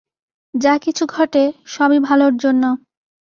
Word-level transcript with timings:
যা 0.53 0.73
কিছু 0.77 1.03
ঘটে, 1.07 1.43
সবই 1.65 1.99
ভালর 1.99 2.33
জন্য। 2.37 2.63